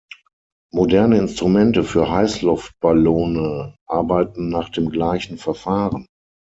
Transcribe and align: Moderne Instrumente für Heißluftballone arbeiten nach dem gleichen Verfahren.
Moderne 0.73 1.19
Instrumente 1.19 1.83
für 1.83 2.09
Heißluftballone 2.09 3.75
arbeiten 3.87 4.49
nach 4.49 4.69
dem 4.69 4.89
gleichen 4.89 5.37
Verfahren. 5.37 6.07